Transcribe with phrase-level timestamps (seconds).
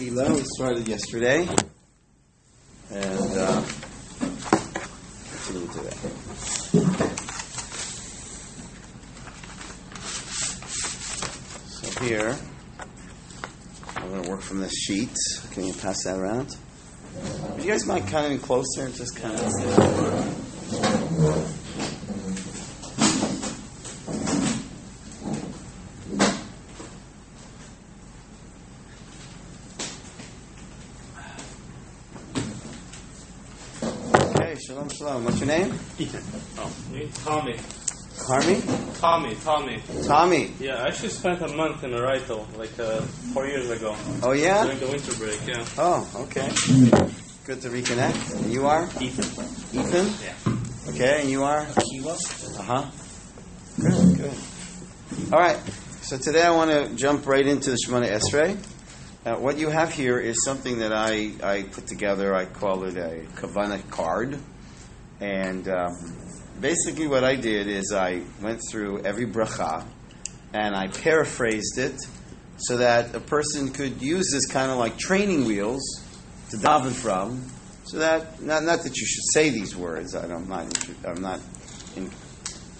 [0.00, 0.08] We
[0.56, 1.46] started yesterday,
[2.90, 3.62] and uh,
[5.30, 5.96] continue today.
[11.66, 12.34] So here,
[13.96, 15.14] I'm going to work from this sheet.
[15.52, 16.56] Can you pass that around?
[17.52, 19.50] Would you guys mind coming closer and just kind of?
[34.36, 34.56] Okay,
[35.10, 35.24] shalom, shalom.
[35.24, 35.78] What's your name?
[35.98, 36.22] Ethan.
[36.58, 37.08] Oh, me?
[37.24, 37.54] Tommy.
[38.16, 39.00] Carmi?
[39.00, 39.82] Tommy, Tommy.
[40.06, 40.52] Tommy.
[40.60, 43.00] Yeah, I actually spent a month in Arito, like uh,
[43.32, 44.64] four years ago, Oh, yeah?
[44.64, 45.64] during the winter break, yeah.
[45.78, 46.48] Oh, okay.
[47.46, 48.36] Good to reconnect.
[48.42, 48.84] And you are?
[49.00, 49.80] Ethan.
[49.80, 50.12] Ethan?
[50.22, 50.90] Yeah.
[50.90, 51.64] Okay, and you are?
[51.64, 52.58] Akiva?
[52.58, 52.90] Uh huh.
[53.80, 55.32] Good, good.
[55.32, 55.58] All right.
[56.02, 58.58] So today I want to jump right into the Shemona Esrei.
[59.24, 62.34] Uh, what you have here is something that I, I put together.
[62.34, 64.38] I call it a Kavana card.
[65.20, 66.16] And um,
[66.60, 69.86] basically, what I did is I went through every bracha
[70.52, 71.96] and I paraphrased it
[72.56, 75.82] so that a person could use this kind of like training wheels
[76.50, 77.50] to daven from.
[77.84, 80.14] So that not, not that you should say these words.
[80.14, 80.88] I I'm not.
[81.04, 81.40] I'm not
[81.96, 82.10] in,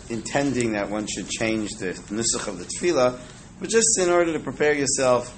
[0.09, 3.19] intending that one should change the nusach of the tefillah,
[3.61, 5.37] but just in order to prepare yourself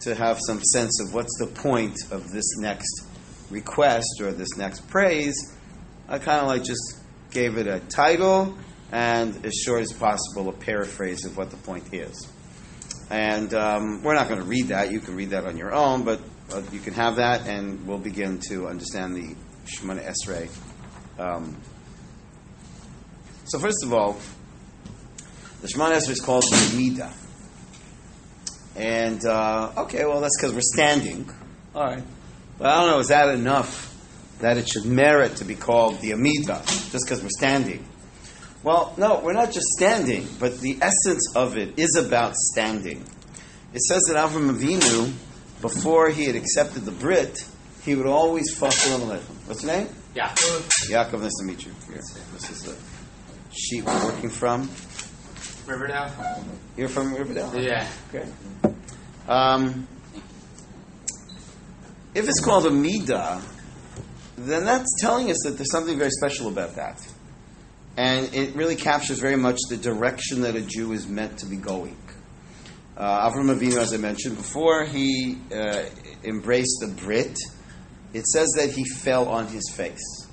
[0.00, 3.06] to have some sense of what's the point of this next
[3.50, 5.34] request or this next praise.
[6.10, 6.98] I kind of like just
[7.30, 8.58] gave it a title
[8.90, 12.26] and, as short as possible, a paraphrase of what the point is.
[13.10, 14.90] And um, we're not going to read that.
[14.90, 16.20] You can read that on your own, but
[16.52, 20.50] uh, you can have that, and we'll begin to understand the Shemona Esrei.
[21.16, 21.56] Um,
[23.44, 24.18] so, first of all,
[25.62, 27.12] the Shemona Esrei is called the Amida.
[28.74, 31.30] And, uh, okay, well, that's because we're standing.
[31.72, 32.02] All right.
[32.58, 33.89] But I don't know, is that enough
[34.40, 37.84] that it should merit to be called the Amida just because we're standing?
[38.62, 43.04] Well, no, we're not just standing, but the essence of it is about standing.
[43.72, 45.12] It says that Avram Avinu,
[45.60, 47.38] before he had accepted the Brit,
[47.84, 49.16] he would always fulfill the
[49.46, 49.88] What's your name?
[50.14, 50.28] Yeah.
[50.28, 51.72] Yaakov, nice to meet you.
[51.86, 52.76] Here, this is the
[53.52, 54.68] sheet we're working from.
[55.66, 56.10] Riverdale?
[56.76, 57.52] You're from Riverdale?
[57.58, 57.88] Yeah.
[58.12, 58.28] Okay.
[59.28, 59.86] Um,
[62.14, 63.40] if it's called Amida,
[64.46, 67.06] then that's telling us that there's something very special about that.
[67.96, 71.56] And it really captures very much the direction that a Jew is meant to be
[71.56, 71.96] going.
[72.96, 75.84] Uh, Avram Avinu, as I mentioned before, he uh,
[76.24, 77.36] embraced the Brit.
[78.12, 80.26] It says that he fell on his face.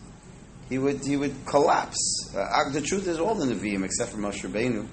[0.70, 2.34] He would, he would collapse.
[2.36, 4.88] Uh, the truth is, all the Nevi'im, except for Moshe Rabbeinu,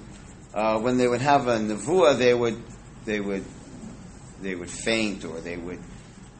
[0.54, 2.62] uh, when they would have a nevuah, they would
[3.04, 3.44] they would
[4.40, 5.80] they would faint or they would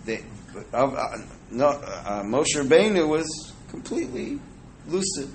[0.05, 0.25] they
[0.73, 1.17] uh,
[1.55, 4.39] no uh, Moshe Rabbeinu was completely
[4.87, 5.31] lucid.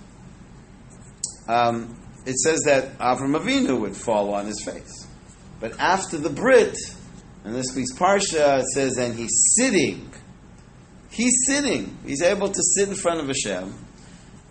[1.47, 5.07] Um, it says that Avram Avinu would fall on his face,
[5.59, 6.77] but after the Brit,
[7.43, 10.11] and this week's parsha, it says, and he's sitting.
[11.09, 11.97] He's sitting.
[12.05, 13.73] He's able to sit in front of Hashem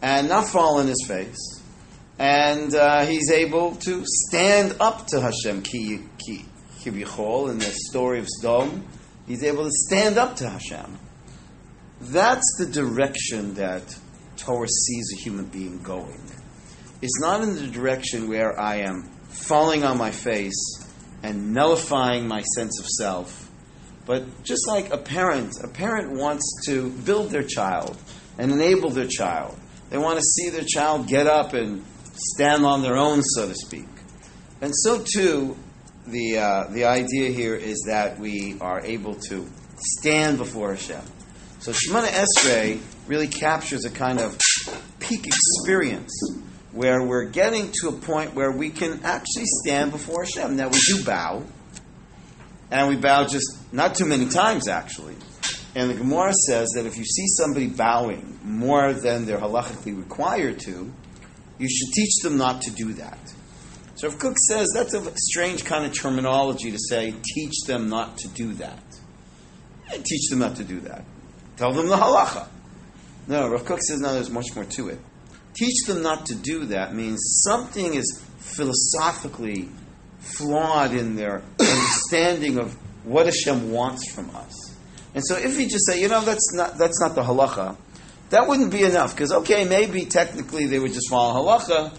[0.03, 1.59] and not fall on his face
[2.19, 5.63] and uh, he's able to stand up to Hashem.
[5.63, 6.45] Ki ki
[6.85, 6.95] in
[7.59, 8.83] the story of Sdom,
[9.27, 10.99] he's able to stand up to Hashem.
[12.01, 13.83] That's the direction that
[14.37, 16.21] Torah sees a human being going.
[17.03, 20.85] It's not in the direction where I am falling on my face
[21.23, 23.51] and nullifying my sense of self,
[24.07, 27.97] but just like a parent, a parent wants to build their child
[28.39, 29.59] and enable their child.
[29.91, 31.85] They want to see their child get up and
[32.15, 33.89] stand on their own, so to speak.
[34.61, 35.57] And so too,
[36.07, 41.03] the uh, the idea here is that we are able to stand before Hashem.
[41.69, 44.39] So Shemona Esrei really captures a kind of
[45.01, 46.19] peak experience
[46.73, 50.57] where we're getting to a point where we can actually stand before Hashem.
[50.57, 51.45] Now we do bow,
[52.71, 55.15] and we bow just not too many times actually.
[55.75, 60.61] And the Gemara says that if you see somebody bowing more than they're halachically required
[60.61, 60.91] to,
[61.59, 63.19] you should teach them not to do that.
[63.97, 68.17] So if Kook says that's a strange kind of terminology to say, teach them not
[68.17, 68.83] to do that.
[70.03, 71.05] Teach them not to do that.
[71.59, 72.47] Tell them the halacha.
[73.27, 74.99] No, Rav Kook says no, there's much more to it.
[75.55, 79.69] Teach them not to do that means something is philosophically
[80.21, 82.75] flawed in their understanding of
[83.05, 84.55] what Hashem wants from us.
[85.15, 87.77] And so if you just say, you know, that's not that's not the halacha,
[88.31, 91.93] that wouldn't be enough because okay, maybe technically they would just follow halacha,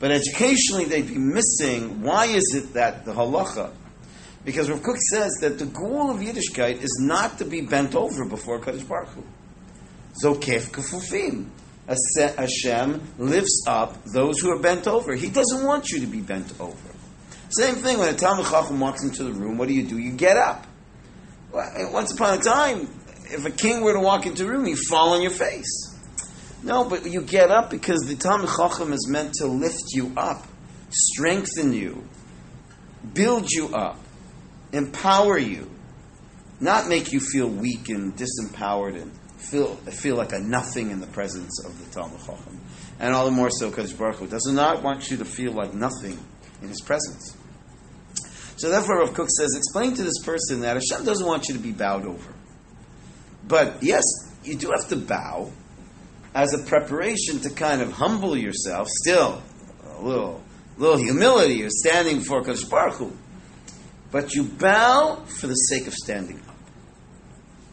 [0.00, 2.02] but educationally they'd be missing.
[2.02, 3.72] Why is it that the halacha?
[4.44, 8.24] Because Rav Kook says that the goal of Yiddishkeit is not to be bent over
[8.24, 9.24] before Kadosh Baruch Hu.
[10.24, 11.48] Zokef kefufim.
[11.88, 15.14] Hashem lifts up those who are bent over.
[15.14, 16.76] He doesn't want you to be bent over.
[17.50, 19.98] Same thing when a Talmud Chacham walks into the room, what do you do?
[19.98, 20.66] You get up.
[21.54, 22.88] Eh, once upon a time,
[23.30, 25.94] if a king were to walk into a room, you fall on your face.
[26.62, 30.46] No, but you get up because the Talmud Chacham is meant to lift you up,
[30.90, 32.04] strengthen you,
[33.14, 33.98] build you up,
[34.72, 35.70] empower you,
[36.60, 41.06] not make you feel weak and disempowered and feel, feel like a nothing in the
[41.06, 42.60] presence of the Talmud Chacham.
[42.98, 45.72] And all the more so because Baruch Hu does not want you to feel like
[45.72, 46.18] nothing
[46.60, 47.36] in his presence.
[48.56, 51.60] So therefore, Rav Kook says, explain to this person that Hashem doesn't want you to
[51.60, 52.34] be bowed over.
[53.46, 54.02] But yes,
[54.42, 55.52] you do have to bow
[56.34, 59.42] as a preparation to kind of humble yourself, still
[59.96, 60.42] a little,
[60.76, 61.54] little humility.
[61.54, 63.12] You're standing before Kadosh Baruch Hu.
[64.10, 66.56] But you bow for the sake of standing up.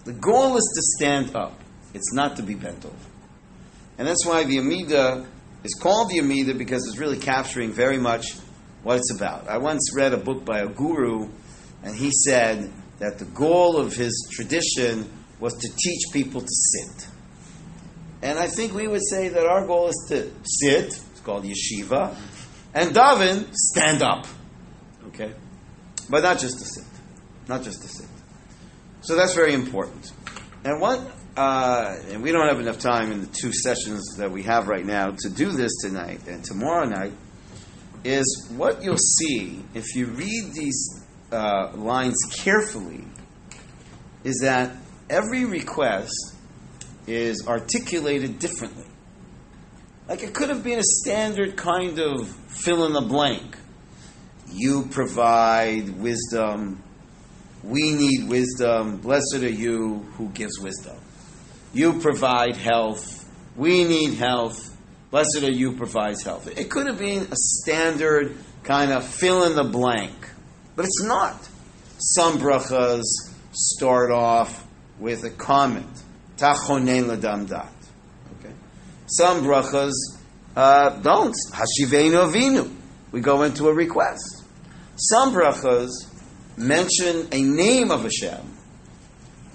[0.04, 1.60] The goal is to stand up.
[1.94, 2.96] It's not to be bent over.
[3.98, 5.26] And that's why the Amida
[5.64, 8.34] is called the Amida because it's really capturing very much
[8.84, 9.48] what it's about.
[9.48, 11.30] I once read a book by a guru,
[11.84, 15.10] and he said that the goal of his tradition
[15.40, 17.08] was to teach people to sit.
[18.22, 22.16] And I think we would say that our goal is to sit, it's called yeshiva,
[22.74, 24.28] and daven, stand up.
[25.08, 25.34] Okay?
[26.10, 26.84] But not just to sit.
[27.48, 28.08] Not just to sit.
[29.02, 30.12] So that's very important.
[30.64, 31.00] And what,
[31.38, 34.86] uh, and we don't have enough time in the two sessions that we have right
[34.86, 37.14] now to do this tonight and tomorrow night,
[38.04, 43.04] is what you'll see if you read these uh, lines carefully
[44.24, 44.76] is that
[45.10, 46.36] every request
[47.08, 48.86] is articulated differently.
[50.08, 53.58] Like it could have been a standard kind of fill in the blank.
[54.52, 56.82] You provide wisdom.
[57.64, 58.98] We need wisdom.
[58.98, 60.98] Blessed are you who gives wisdom.
[61.74, 63.28] You provide health.
[63.56, 64.78] We need health.
[65.12, 66.48] Blessed are you provides health.
[66.58, 70.14] It could have been a standard kind of fill in the blank,
[70.76, 71.38] but it's not.
[72.00, 73.04] Some brachas
[73.52, 74.66] start off
[75.00, 75.88] with a comment.
[76.42, 76.74] Okay.
[79.08, 79.94] Some brachas
[80.56, 81.36] uh, don't.
[81.52, 82.74] Hashivenu avinu.
[83.12, 84.35] We go into a request.
[84.98, 85.90] Some brachas
[86.56, 88.58] mention a name of Hashem.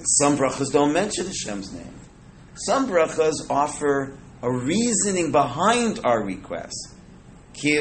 [0.02, 1.94] Some brachas don't mention Hashem's name.
[2.54, 6.94] Some brachas offer a reasoning behind our request.
[7.54, 7.78] Some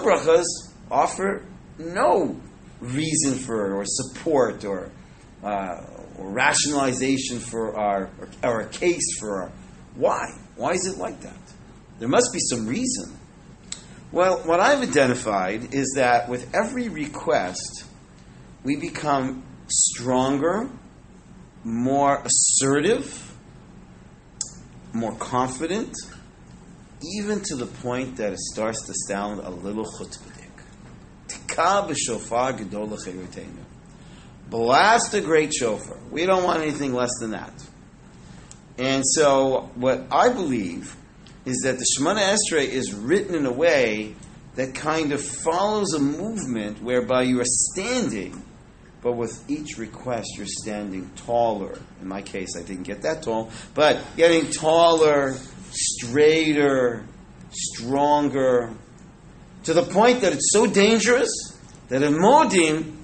[0.00, 0.44] brachas
[0.90, 1.44] offer
[1.78, 2.40] no
[2.80, 4.90] reason for or support, or,
[5.44, 5.84] uh,
[6.18, 8.10] or rationalization for our,
[8.42, 9.52] or a case for our.
[9.94, 10.26] Why?
[10.56, 11.36] Why is it like that?
[12.00, 13.15] There must be some reason.
[14.16, 17.84] Well, what I've identified is that with every request,
[18.64, 20.70] we become stronger
[21.62, 23.34] more assertive,
[24.94, 25.94] more confident,
[27.02, 30.62] even to the point that it starts to sound a little chutzpahdik.
[34.48, 35.98] Blast a great shofar.
[36.10, 37.52] We don't want anything less than that.
[38.78, 40.96] And so, what I believe
[41.46, 44.14] is that the Shemana Esrei is written in a way
[44.56, 48.42] that kind of follows a movement whereby you are standing
[49.06, 51.78] but with each request, you're standing taller.
[52.02, 55.36] In my case, I didn't get that tall, but getting taller,
[55.70, 57.04] straighter,
[57.52, 58.74] stronger,
[59.62, 61.30] to the point that it's so dangerous
[61.88, 62.96] that in Modim,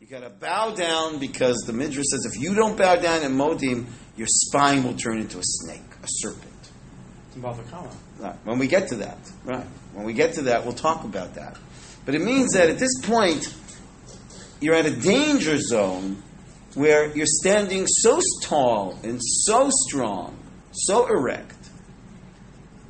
[0.00, 3.32] you got to bow down because the Midrash says if you don't bow down in
[3.32, 3.86] Modim,
[4.16, 6.57] your spine will turn into a snake, a serpent.
[8.18, 8.36] Right.
[8.44, 9.66] When we get to that, right?
[9.94, 11.56] When we get to that, we'll talk about that.
[12.04, 13.54] But it means that at this point,
[14.60, 16.22] you're at a danger zone
[16.74, 20.36] where you're standing so tall and so strong,
[20.72, 21.54] so erect,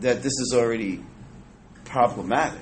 [0.01, 1.03] that this is already
[1.85, 2.61] problematic.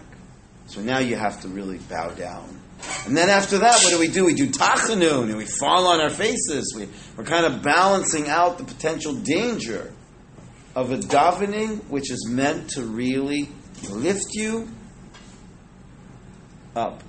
[0.66, 2.60] So now you have to really bow down.
[3.06, 4.24] And then after that, what do we do?
[4.24, 6.74] We do tachanun and we fall on our faces.
[6.76, 9.92] We, we're kind of balancing out the potential danger
[10.76, 13.48] of a davening which is meant to really
[13.90, 14.68] lift you
[16.76, 17.02] up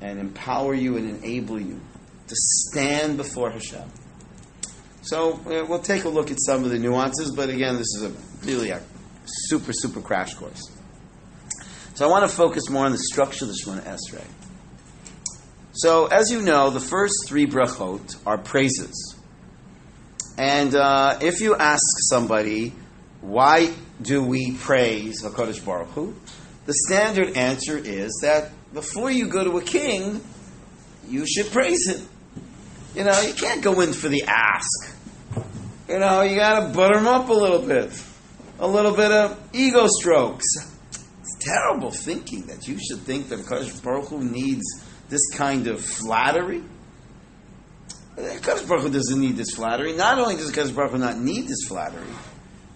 [0.00, 1.80] and empower you and enable you
[2.28, 3.90] to stand before Hashem.
[5.02, 8.04] So uh, we'll take a look at some of the nuances, but again, this is
[8.04, 8.80] a really a
[9.26, 10.70] super, super crash course.
[11.94, 14.24] So I want to focus more on the structure of the Shemona Esrei.
[15.72, 19.16] So, as you know, the first three brachot are praises.
[20.40, 22.72] And uh, if you ask somebody,
[23.20, 26.14] why do we praise HaKadosh Baruch Hu?
[26.64, 30.22] the standard answer is that before you go to a king,
[31.06, 32.08] you should praise him.
[32.94, 34.96] You know, you can't go in for the ask.
[35.90, 38.02] You know, you got to butter him up a little bit.
[38.60, 40.46] A little bit of ego strokes.
[41.20, 44.64] It's terrible thinking that you should think that Kadosh Baruch Hu needs
[45.10, 46.62] this kind of flattery.
[48.16, 49.92] Kadosh Baruch Hu doesn't need this flattery.
[49.92, 52.12] Not only does Kadosh Baruch Hu not need this flattery,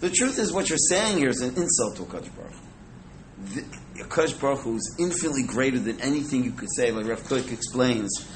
[0.01, 4.05] the truth is what you're saying here is an insult to Kadosh Baruch Hu.
[4.05, 6.91] Kadosh Baruch Hu is infinitely greater than anything you could say.
[6.91, 8.27] Like Rav Kook explains,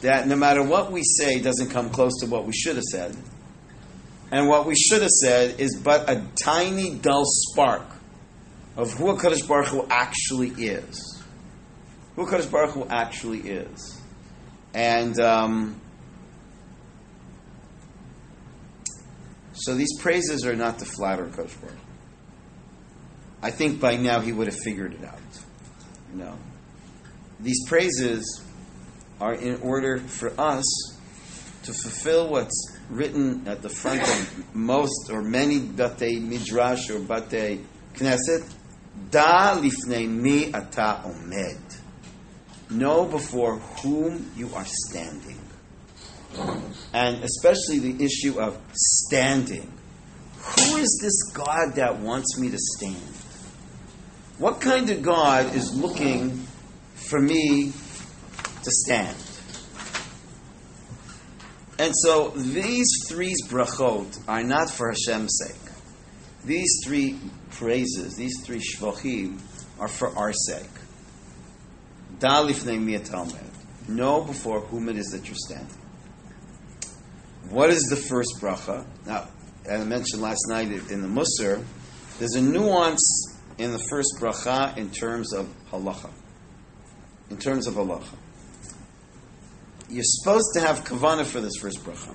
[0.00, 3.16] that no matter what we say doesn't come close to what we should have said.
[4.30, 7.86] And what we should have said is but a tiny, dull spark
[8.76, 11.22] of who HaKadosh Baruch Hu actually is.
[12.14, 14.00] Who HaKadosh Baruch Hu actually is.
[14.74, 15.80] And um,
[19.58, 21.78] so these praises are not to flatter HaKadosh Baruch
[23.42, 25.18] I think by now he would have figured it out.
[26.12, 26.36] No.
[27.40, 28.42] These praises
[29.20, 30.64] are in order for us
[31.62, 37.64] to fulfill what's written at the front of most or many batei midrash or batei
[37.94, 38.52] knesset.
[39.10, 41.76] Da lifnei mi ata omed.
[42.70, 45.38] Know before whom you are standing.
[46.92, 49.72] And especially the issue of standing.
[50.40, 52.96] Who is this God that wants me to stand?
[54.38, 56.46] What kind of God is looking
[56.94, 57.72] for me
[58.62, 59.16] to stand.
[61.78, 65.72] And so these three brachot are not for Hashem's sake.
[66.44, 67.18] These three
[67.50, 69.40] praises, these three shvachim,
[69.78, 70.70] are for our sake.
[72.18, 73.88] Da lifnei mi ata omed.
[73.88, 75.76] Know before whom it is that you're standing.
[77.50, 78.84] What is the first bracha?
[79.06, 79.28] Now,
[79.66, 81.64] as I mentioned last night in the Musar,
[82.18, 86.10] there's a nuance in the first bracha in terms of halacha.
[87.30, 88.16] In terms of halacha
[89.88, 92.14] you're supposed to have kavana for this first bracha.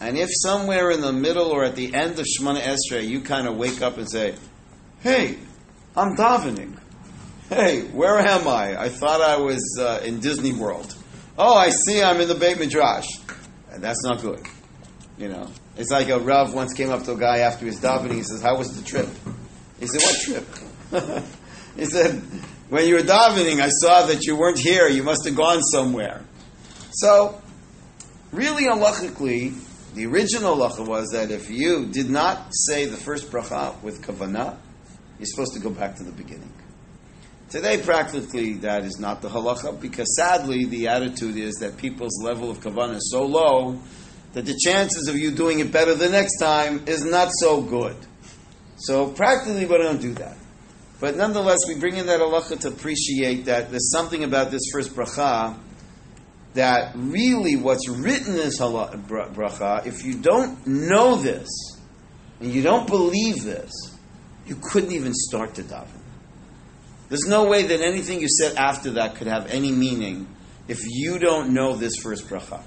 [0.00, 3.46] And if somewhere in the middle or at the end of Shemana Esrei you kind
[3.48, 4.34] of wake up and say,
[5.00, 5.38] "Hey,
[5.96, 6.78] I'm davening.
[7.48, 8.80] Hey, where am I?
[8.80, 10.94] I thought I was uh, in Disney World.
[11.38, 13.06] Oh, I see, I'm in the Beit Midrash.
[13.76, 14.40] And that's not good.
[15.18, 18.14] You know, it's like a Rav once came up to a guy after his davening.
[18.14, 19.06] He says, "How was the trip?"
[19.78, 21.24] He said, "What trip?"
[21.76, 22.14] he said,
[22.70, 24.88] "When you were davening, I saw that you weren't here.
[24.88, 26.22] You must have gone somewhere."
[26.90, 27.38] So,
[28.32, 29.54] really halachically,
[29.94, 34.56] the original halacha was that if you did not say the first bracha with kavanah,
[35.18, 36.50] you're supposed to go back to the beginning.
[37.48, 42.50] Today, practically, that is not the halacha because sadly, the attitude is that people's level
[42.50, 43.78] of kavanah is so low
[44.32, 47.96] that the chances of you doing it better the next time is not so good.
[48.78, 50.36] So, practically, we don't do that.
[50.98, 54.94] But nonetheless, we bring in that halacha to appreciate that there's something about this first
[54.94, 55.56] bracha
[56.54, 61.48] that really what's written in this bracha, if you don't know this
[62.40, 63.70] and you don't believe this,
[64.46, 65.95] you couldn't even start to daven.
[67.08, 70.26] There's no way that anything you said after that could have any meaning
[70.68, 72.60] if you don't know this first bracha.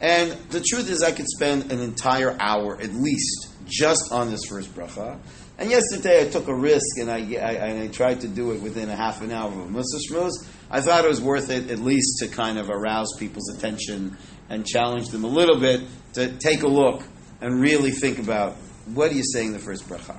[0.00, 4.44] And the truth is, I could spend an entire hour at least just on this
[4.44, 5.18] first bracha.
[5.58, 8.88] And yesterday I took a risk and I, I, I tried to do it within
[8.90, 10.30] a half an hour of Musa Shmuz.
[10.70, 14.16] I thought it was worth it at least to kind of arouse people's attention
[14.48, 17.02] and challenge them a little bit to take a look
[17.40, 18.54] and really think about
[18.94, 20.16] what are you saying the first bracha.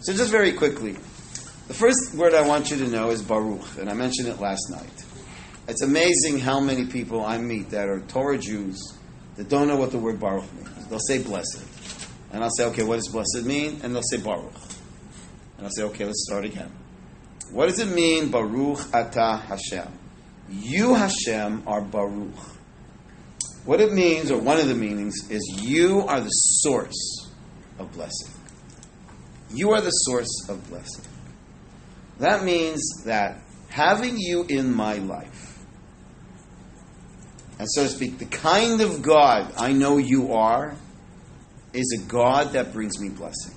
[0.00, 0.96] So just very quickly,
[1.68, 4.70] the first word I want you to know is Baruch, and I mentioned it last
[4.70, 5.04] night.
[5.68, 8.80] It's amazing how many people I meet that are Torah Jews
[9.36, 10.88] that don't know what the word Baruch means.
[10.88, 11.62] They'll say blessed.
[12.32, 13.80] And I'll say, okay, what does blessed mean?
[13.82, 14.54] And they'll say Baruch.
[15.56, 16.70] And I'll say, okay, let's start again.
[17.50, 19.86] What does it mean, Baruch Ata Hashem?
[20.50, 22.34] You, Hashem, are Baruch.
[23.64, 27.30] What it means, or one of the meanings, is you are the source
[27.78, 28.32] of blessing.
[29.54, 31.04] You are the source of blessing.
[32.22, 33.38] That means that
[33.68, 35.58] having you in my life,
[37.58, 40.76] and so to speak, the kind of God I know you are,
[41.72, 43.56] is a God that brings me blessing.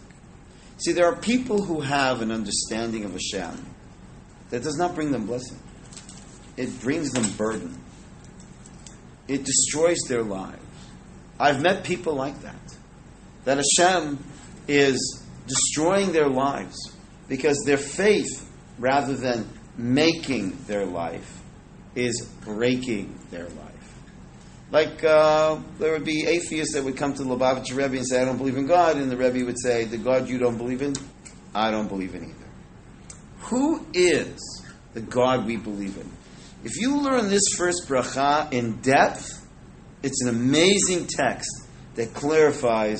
[0.77, 3.63] See, there are people who have an understanding of Hashem
[4.49, 5.59] that does not bring them blessing.
[6.57, 7.79] It brings them burden.
[9.27, 10.57] It destroys their lives.
[11.39, 12.75] I've met people like that.
[13.43, 14.23] That Hashem
[14.67, 16.75] is destroying their lives
[17.27, 18.41] because their faith,
[18.79, 21.41] rather than making their life,
[21.95, 23.65] is breaking their life.
[24.71, 28.21] Like uh, there would be atheists that would come to the Lubavitcher Rebbe and say,
[28.21, 30.81] "I don't believe in God," and the Rebbe would say, "The God you don't believe
[30.81, 30.95] in,
[31.53, 32.33] I don't believe in either."
[33.49, 34.37] Who is
[34.93, 36.11] the God we believe in?
[36.63, 39.47] If you learn this first bracha in depth,
[40.01, 41.49] it's an amazing text
[41.93, 42.99] that clarifies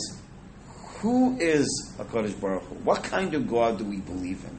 [0.99, 1.67] who is
[1.97, 2.75] HaKadosh Baruch Hu.
[2.75, 4.57] What kind of God do we believe in?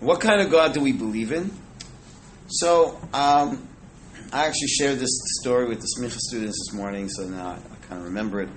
[0.00, 1.50] What kind of God do we believe in?
[2.46, 3.68] So, um,
[4.32, 7.86] I actually shared this story with the Smicha students this morning, so now I, I
[7.88, 8.48] kind of remember it.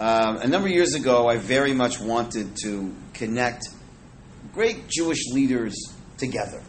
[0.00, 3.68] Um, a number of years ago, I very much wanted to connect
[4.52, 5.76] great Jewish leaders
[6.16, 6.60] together.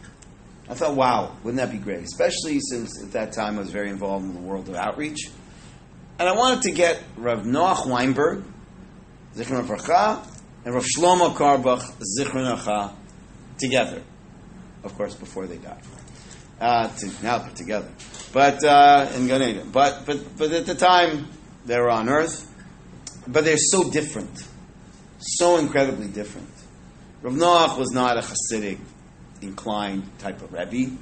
[0.69, 2.03] I thought, wow, wouldn't that be great?
[2.03, 5.31] Especially since at that time I was very involved in the world of outreach.
[6.19, 8.43] And I wanted to get Rav Noach Weinberg,
[9.35, 10.23] Zichron Bracha,
[10.63, 12.93] and Rav Shlomo Carlebach, Zichron Bracha,
[13.59, 14.01] together.
[14.83, 15.81] Of course, before they died.
[16.59, 17.89] Uh, to, now they're together.
[18.33, 19.69] But uh, in Gan Eden.
[19.71, 21.27] But, but, but at the time,
[21.65, 22.45] they were on earth.
[23.27, 24.47] But they're so different.
[25.19, 26.49] So incredibly different.
[27.21, 28.79] Rav Noach was not a Hasidic
[29.41, 30.95] inclined type of Rebbe.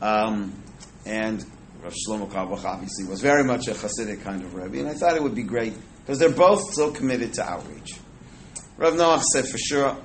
[0.00, 0.62] Um,
[1.04, 1.44] and
[1.82, 4.78] Rav Shlomo Carlebach obviously was very much a Hasidic kind of Rebbe.
[4.78, 7.98] And I thought it would be great because they're both so committed to outreach.
[8.78, 9.96] Rav Noach said for sure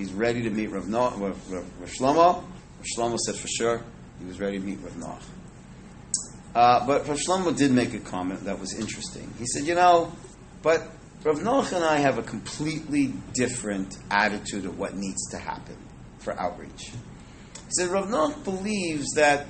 [0.00, 2.42] he's ready to meet Rav, Noach, Rav, Rav, Rav Shlomo.
[2.42, 3.82] Rav Shlomo said for sure
[4.18, 5.22] he was ready to meet Rav Noach.
[6.54, 9.32] Uh, but Rav Shlomo did make a comment that was interesting.
[9.38, 10.12] He said, you know,
[10.62, 10.88] but
[11.22, 15.76] Rav Noach and I have a completely different attitude of what needs to happen
[16.18, 16.88] for outreach.
[16.88, 19.46] He said, Rav Noach believes that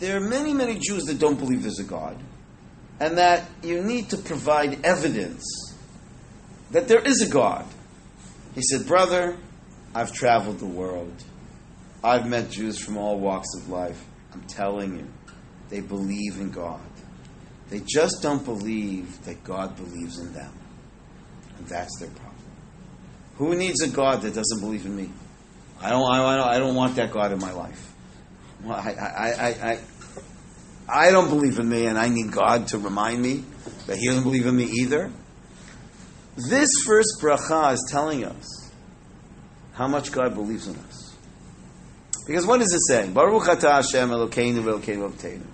[0.00, 2.18] there are many, many Jews that don't believe there's a God,
[2.98, 5.44] and that you need to provide evidence
[6.72, 7.64] that there is a God.
[8.54, 9.36] He said, Brother,
[9.94, 11.12] I've traveled the world.
[12.02, 14.02] I've met Jews from all walks of life.
[14.32, 15.08] I'm telling you,
[15.68, 16.80] they believe in God.
[17.68, 20.52] They just don't believe that God believes in them.
[21.58, 22.34] And that's their problem.
[23.36, 25.10] Who needs a God that doesn't believe in me?
[25.80, 27.92] I don't, I don't, I don't want that God in my life.
[28.62, 29.78] Well, I, I, I, I,
[30.88, 33.44] I don't believe in me, and I need God to remind me
[33.86, 35.10] that He doesn't believe in me either.
[36.36, 38.70] This first bracha is telling us
[39.72, 41.16] how much God believes in us.
[42.26, 43.12] Because what is it saying?
[43.12, 45.46] Baruch atah Hashem Elokeinu v'Elokeinu Avteinu.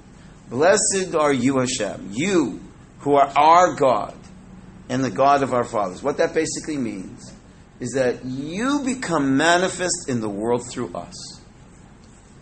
[0.51, 2.61] Blessed are you, Hashem, you
[3.01, 4.15] who are our God
[4.89, 6.03] and the God of our fathers.
[6.03, 7.33] What that basically means
[7.81, 11.41] is that you become manifest in the world through us.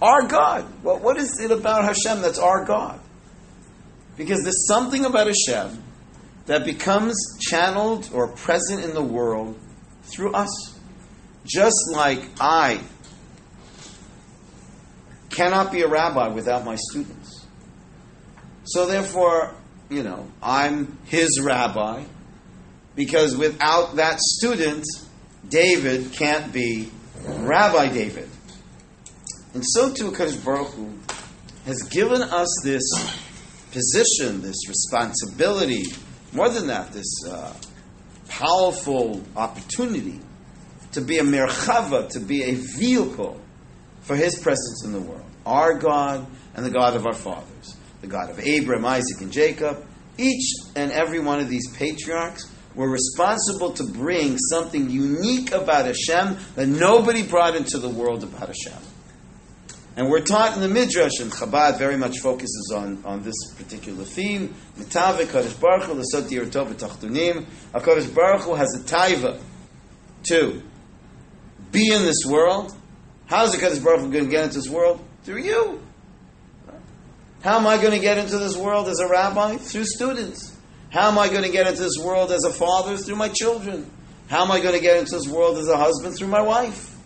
[0.02, 0.66] Our God.
[0.82, 3.00] Well, what is it about Hashem that's our God?
[4.16, 5.82] Because there's something about Hashem
[6.46, 9.58] that becomes channeled or present in the world
[10.02, 10.78] through us.
[11.44, 12.80] Just like I
[15.30, 17.46] cannot be a rabbi without my students.
[18.64, 19.54] So therefore,
[19.90, 22.04] you know, I'm his rabbi
[22.94, 24.84] because without that student,
[25.48, 26.90] David can't be
[27.26, 28.28] Rabbi David.
[29.52, 30.92] And so too, Kadosh Baruch Hu
[31.66, 32.84] has given us this
[33.72, 35.84] position, this responsibility,
[36.34, 37.54] more than that, this uh,
[38.28, 40.20] powerful opportunity
[40.92, 43.40] to be a merchava, to be a vehicle
[44.00, 45.24] for His presence in the world.
[45.46, 49.84] Our God and the God of our fathers, the God of Abraham, Isaac, and Jacob.
[50.16, 56.36] Each and every one of these patriarchs were responsible to bring something unique about Hashem
[56.56, 58.80] that nobody brought into the world about Hashem.
[59.96, 64.04] And we're taught in the Midrash, and Chabad very much focuses on, on this particular
[64.04, 64.54] theme.
[64.76, 67.46] Mitavik Kadosh Baruch Hu, L'sot Yirtov V'Tachtunim.
[67.72, 69.40] HaKadosh Baruch Hu has a taiva
[70.24, 70.62] to
[71.70, 72.76] be in this world.
[73.26, 75.00] How is the Kadosh Baruch Hu going to get into this world?
[75.22, 75.80] Through you.
[77.42, 79.58] How am I going to get into this world as a rabbi?
[79.58, 80.56] Through students.
[80.90, 82.96] How am I going to get into this world as a father?
[82.96, 83.88] Through my children.
[84.28, 86.16] How am I going to get into this world as a husband?
[86.16, 86.96] Through my wife.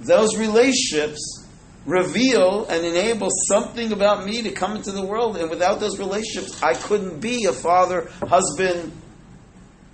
[0.00, 1.43] Those relationships
[1.86, 5.36] reveal and enable something about me to come into the world.
[5.36, 8.92] And without those relationships, I couldn't be a father, husband,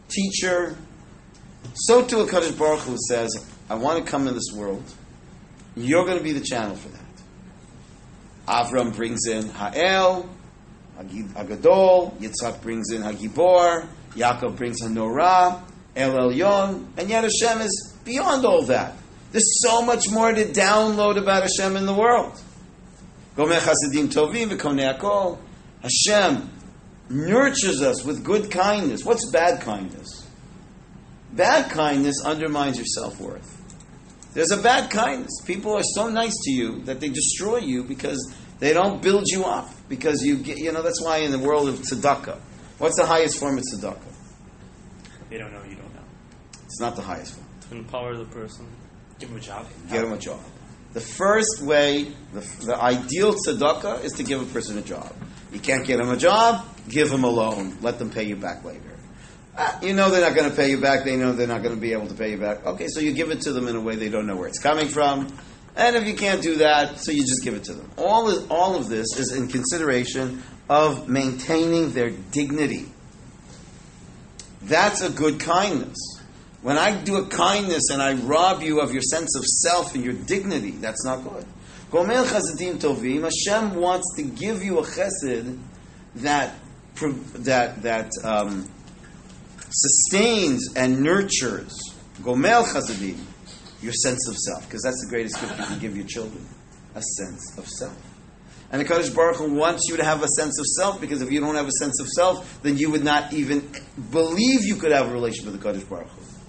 [0.09, 0.77] teacher.
[1.75, 3.31] So too, a Kadosh Baruch Hu says,
[3.69, 4.83] I want to come in this world.
[5.77, 7.01] You're going to be the channel for that.
[8.49, 10.29] Avram brings in Ha'el,
[10.99, 15.63] Hagadol, Yitzhak brings in Hagibor, Yaakov brings in Norah,
[15.95, 18.97] El Elyon, and yet Hashem is beyond all that.
[19.33, 22.41] There's so much more to download about Hashem in the world.
[23.37, 25.39] Gomel Chasidim Tovim v'Konei
[25.83, 26.51] Hashem
[27.09, 29.05] nurtures us with good kindness.
[29.05, 30.29] What's bad kindness?
[31.33, 33.57] Bad kindness undermines your self worth.
[34.35, 35.41] There's a bad kindness.
[35.45, 39.45] People are so nice to you that they destroy you because they don't build you
[39.45, 39.69] up.
[39.89, 42.39] Because you get, you know, that's why in the world of tzedakah,
[42.79, 43.99] what's the highest form of tzedakah?
[45.31, 46.05] They don't know, you don't know.
[46.65, 47.47] It's not the highest form.
[47.71, 48.67] To empower the person.
[49.21, 49.67] Give him a job.
[49.91, 50.41] Get him a job.
[50.93, 55.15] The first way, the, the ideal tzedakah is to give a person a job.
[55.53, 57.79] You can't get him a job, give him a loan.
[57.81, 58.99] Let them pay you back later.
[59.57, 61.05] Uh, you know they're not going to pay you back.
[61.05, 62.65] They know they're not going to be able to pay you back.
[62.65, 64.59] Okay, so you give it to them in a way they don't know where it's
[64.59, 65.37] coming from.
[65.77, 67.91] And if you can't do that, so you just give it to them.
[67.97, 72.89] All, is, all of this is in consideration of maintaining their dignity.
[74.63, 75.97] That's a good kindness.
[76.63, 80.05] When I do a kindness and I rob you of your sense of self and
[80.05, 81.47] your dignity, that's not good.
[81.91, 85.59] Gomel chasadim tovim, Hashem wants to give you a chesed
[86.17, 86.55] that
[87.01, 88.71] that that um,
[89.71, 91.73] sustains and nurtures.
[92.21, 93.19] Gomel chasadim,
[93.81, 96.47] your sense of self, because that's the greatest gift you can give your children,
[96.95, 97.97] a sense of self.
[98.71, 101.33] And the Kadosh Baruch Hu wants you to have a sense of self, because if
[101.33, 103.69] you don't have a sense of self, then you would not even
[104.13, 106.40] believe you could have a relationship with the Kadosh Baruch Hu.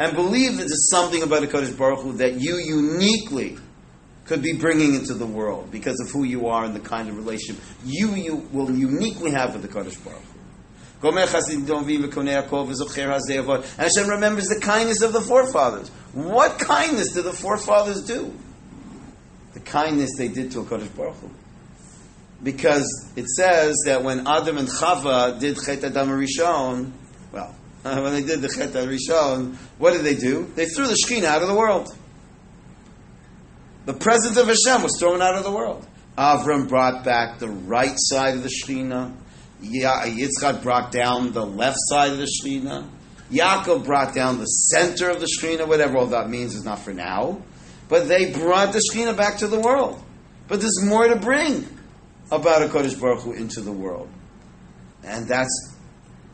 [0.00, 3.58] And believe that there's something about the Kadosh Baruch Hu that you uniquely
[4.24, 7.18] could be bringing into the world because of who you are and the kind of
[7.18, 10.38] relationship you, you will uniquely have with the Kadosh Baruch Hu.
[11.02, 11.18] And
[13.78, 15.90] Hashem remembers the kindness of the forefathers.
[16.14, 18.34] What kindness did the forefathers do?
[19.52, 21.30] The kindness they did to a Kadosh Baruch Hu.
[22.42, 26.92] Because it says that when Adam and Chava did Chet Adam Rishon,
[27.32, 30.50] well, Uh, when they did the Chet Rishon, what did they do?
[30.54, 31.88] They threw the Shekhinah out of the world.
[33.86, 35.86] The presence of Hashem was thrown out of the world.
[36.18, 39.16] Avram brought back the right side of the Shekhinah.
[39.62, 42.88] Yitzchak brought down the left side of the Shekhinah.
[43.32, 45.66] Yaakov brought down the center of the Shekhinah.
[45.66, 47.40] Whatever all that means is not for now.
[47.88, 50.02] But they brought the Shekhinah back to the world.
[50.48, 51.66] But there's more to bring
[52.30, 54.10] about a Kadosh Baruch Hu into the world.
[55.02, 55.69] And that's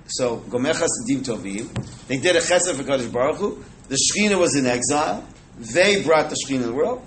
[0.08, 2.06] so Gomel Chassidim Tovim.
[2.06, 3.64] They did a chesed for Kadosh Baruch Hu.
[3.88, 5.26] The Shekhinah was in exile.
[5.58, 7.04] They brought the Shekhinah to the world.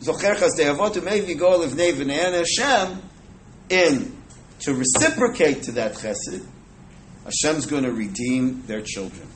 [0.00, 3.02] Zocher Chasdei may maybe go livnei v'ne'en Hashem
[3.68, 4.16] in
[4.60, 6.44] to reciprocate to that chesed.
[7.24, 9.28] Hashem's going to redeem their children.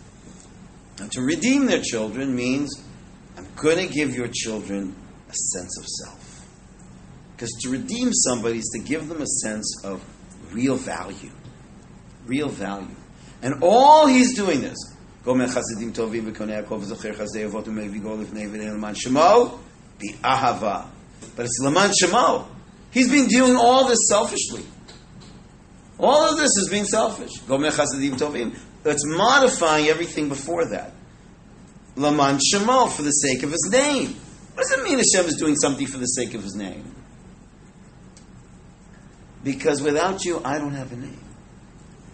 [0.99, 2.83] And to redeem their children means
[3.37, 4.97] I'm going to give your children
[5.29, 6.47] a sense of self.
[7.33, 10.03] Because to redeem somebody is to give them a sense of
[10.53, 11.31] real value.
[12.27, 12.89] Real value.
[13.43, 14.77] And all he's doing this.
[15.25, 16.25] Gomel Chasidim Tovim.
[21.37, 22.47] But it's Laman Shemo.
[22.91, 24.65] He's been doing all this selfishly.
[25.99, 27.33] All of this is being selfish.
[27.41, 28.57] Gomel Tovim.
[28.85, 30.93] It's modifying everything before that.
[31.97, 34.15] Laman Shemo, for the sake of his name.
[34.55, 36.95] What does it mean Hashem is doing something for the sake of his name?
[39.43, 41.26] Because without you, I don't have a name.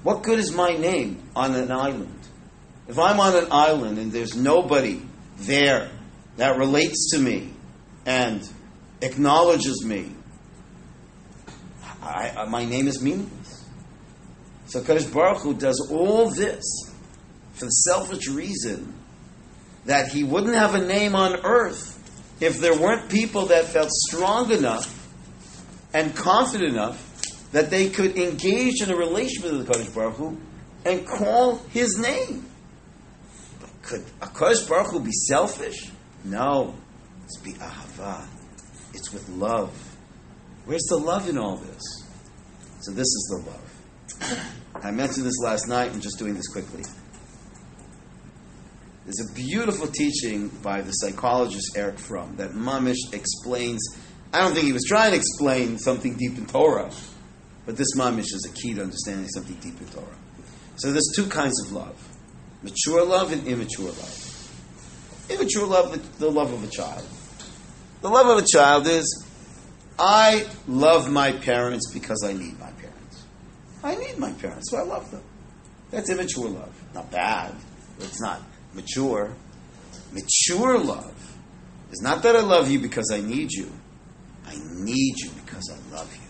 [0.03, 2.19] What good is my name on an island?
[2.89, 5.01] If I'm on an island and there's nobody
[5.39, 5.91] there
[6.37, 7.53] that relates to me,
[8.07, 8.49] and
[9.01, 10.13] acknowledges me,
[12.03, 13.65] I, I, uh, my name is meaningless.
[14.67, 16.63] So Kadosh Baruch Hu does all this
[17.55, 18.95] for the selfish reason
[19.85, 21.99] that he wouldn't have a name on earth
[22.41, 24.99] if there weren't people that felt strong enough
[25.93, 27.12] and confident enough
[27.53, 30.39] that they could engage in a relationship with the Kadosh Baruch Hu
[30.85, 32.47] and call his name.
[33.61, 35.91] But could a Kadosh Baruch Hu be selfish?
[36.25, 36.75] No.
[37.25, 38.27] It's be ahava.
[38.95, 39.73] It's with love.
[40.65, 41.83] Where's the love in all this?
[42.81, 44.53] So this is the love.
[44.83, 45.93] I mentioned this last night.
[45.93, 46.85] I'm just doing this quickly.
[49.05, 53.81] There's a beautiful teaching by the psychologist Eric Fromm that Mamish explains.
[54.33, 56.91] I don't think he was trying to explain something deep in Torah,
[57.67, 60.07] but this Mamish is a key to understanding something deep in Torah.
[60.77, 62.09] So there's two kinds of love
[62.63, 64.29] mature love and immature love.
[65.29, 67.05] Immature love, the, the love of a child.
[68.01, 69.27] The love of a child is,
[69.99, 73.25] I love my parents because I need my parents.
[73.83, 75.23] I need my parents, so I love them.
[75.91, 76.75] That's immature love.
[76.95, 77.55] Not bad,
[77.99, 78.43] but it's not
[78.75, 79.35] mature.
[80.13, 81.37] Mature love
[81.91, 83.71] is not that I love you because I need you.
[84.47, 86.22] I need you because I love you.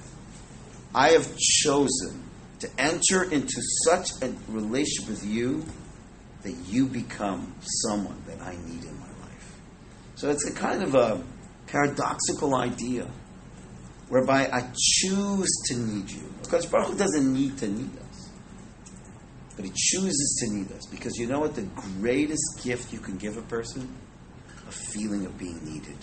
[0.94, 2.22] I have chosen
[2.60, 5.64] to enter into such a relationship with you
[6.42, 9.60] that you become someone that I need in my life.
[10.16, 11.22] So it's a kind of a
[11.66, 13.08] paradoxical idea
[14.08, 16.32] whereby I choose to need you.
[16.42, 18.28] Because Baruch doesn't need to need us.
[19.56, 20.86] But he chooses to need us.
[20.86, 21.62] Because you know what the
[22.00, 23.88] greatest gift you can give a person?
[24.68, 25.96] A feeling of being needed.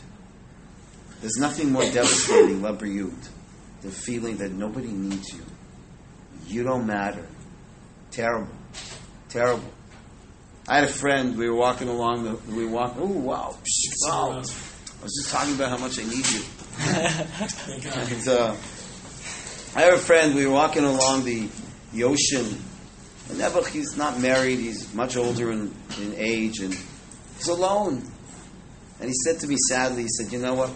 [1.21, 3.30] There's nothing more devastating, Labriyut,
[3.81, 5.43] than feeling that nobody needs you.
[6.47, 7.25] You don't matter.
[8.11, 8.53] Terrible.
[9.29, 9.71] Terrible.
[10.67, 11.37] I had a friend.
[11.37, 12.23] We were walking along.
[12.23, 12.97] The, we walked.
[12.99, 13.55] Oh wow!
[13.63, 14.31] Psh, wow!
[14.31, 16.41] I was just talking about how much I need you.
[16.79, 18.55] And, uh,
[19.75, 20.35] I have a friend.
[20.35, 21.47] We were walking along the,
[21.93, 22.61] the ocean.
[23.29, 24.59] And Nebuch, he's not married.
[24.59, 26.75] He's much older in, in age, and
[27.37, 28.03] he's alone.
[28.99, 30.71] And he said to me sadly, he said, "You know what?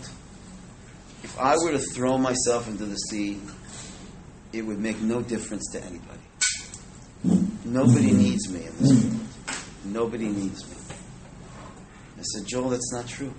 [1.23, 3.39] If I were to throw myself into the sea,
[4.51, 6.19] it would make no difference to anybody.
[7.65, 9.19] Nobody needs me in this world.
[9.86, 10.75] Nobody needs me."
[12.19, 13.33] I said, "Joel, that's not true.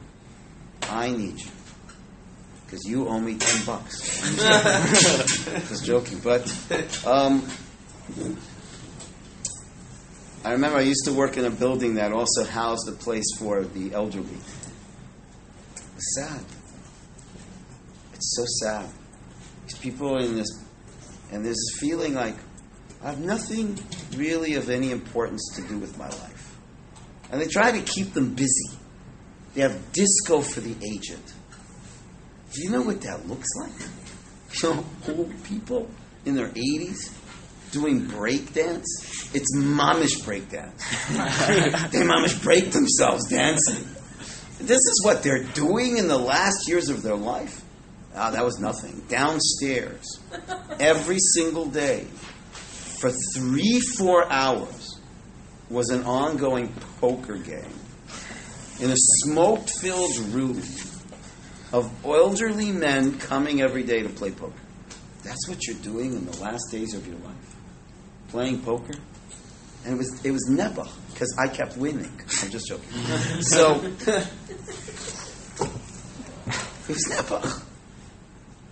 [0.83, 1.51] I need you."
[2.64, 4.01] Because you owe me ten bucks.
[5.68, 6.42] Just joking, but
[7.07, 7.47] um,
[10.44, 13.62] I remember I used to work in a building that also housed a place for
[13.62, 14.27] the elderly.
[15.77, 16.44] It was sad.
[18.33, 18.89] So sad.
[19.67, 20.49] These people in this,
[21.31, 22.37] and there's this feeling like
[23.03, 23.79] I have nothing
[24.17, 26.57] really of any importance to do with my life.
[27.31, 28.71] And they try to keep them busy.
[29.55, 31.19] They have disco for the aged.
[32.53, 33.73] Do you know what that looks like?
[34.63, 35.91] You know, old people
[36.25, 37.13] in their 80s
[37.73, 39.29] doing break dance.
[39.35, 40.81] It's mamish break dance.
[41.11, 43.85] they mamish break themselves dancing.
[44.59, 47.63] This is what they're doing in the last years of their life.
[48.16, 49.05] Ah, that was nothing.
[49.09, 50.20] Downstairs,
[50.79, 52.05] every single day,
[53.00, 55.00] for three, four hours,
[55.68, 57.74] was an ongoing poker game
[58.81, 60.62] in a smoke filled room
[61.72, 64.53] of elderly men coming every day to play poker.
[65.24, 67.57] That's what you're doing in the last days of your life.
[68.29, 68.94] Playing poker.
[69.85, 72.12] And it was it was never because I kept winning.
[72.42, 72.88] I'm just joking.
[73.42, 73.83] So
[76.83, 77.42] it was never.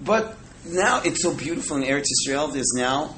[0.05, 0.37] But
[0.67, 2.49] now it's so beautiful in Eretz Israel.
[2.49, 3.15] There's now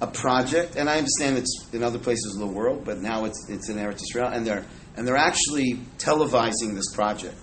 [0.00, 3.48] a project, and I understand it's in other places of the world, but now it's
[3.48, 4.64] it's in Eretz Israel, and they're
[4.96, 7.36] and they're actually televising this project.